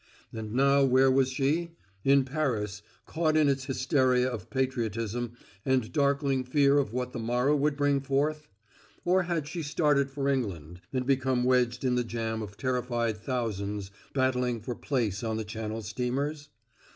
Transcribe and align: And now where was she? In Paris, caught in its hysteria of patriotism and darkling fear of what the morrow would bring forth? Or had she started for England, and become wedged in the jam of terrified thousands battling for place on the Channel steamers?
And 0.33 0.55
now 0.55 0.83
where 0.83 1.11
was 1.11 1.29
she? 1.29 1.75
In 2.03 2.25
Paris, 2.25 2.81
caught 3.05 3.37
in 3.37 3.47
its 3.47 3.65
hysteria 3.65 4.27
of 4.27 4.49
patriotism 4.49 5.33
and 5.63 5.91
darkling 5.91 6.43
fear 6.43 6.79
of 6.79 6.91
what 6.91 7.13
the 7.13 7.19
morrow 7.19 7.55
would 7.55 7.77
bring 7.77 8.01
forth? 8.01 8.47
Or 9.05 9.21
had 9.21 9.47
she 9.47 9.61
started 9.61 10.09
for 10.09 10.27
England, 10.27 10.81
and 10.91 11.05
become 11.05 11.43
wedged 11.43 11.83
in 11.85 11.93
the 11.93 12.03
jam 12.03 12.41
of 12.41 12.57
terrified 12.57 13.17
thousands 13.17 13.91
battling 14.11 14.59
for 14.61 14.73
place 14.73 15.23
on 15.23 15.37
the 15.37 15.45
Channel 15.45 15.83
steamers? 15.83 16.49